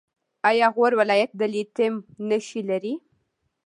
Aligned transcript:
آیا 0.49 0.67
غور 0.75 0.91
ولایت 0.99 1.31
د 1.39 1.41
لیتیم 1.53 1.95
نښې 2.27 2.61
لري؟ 2.69 2.93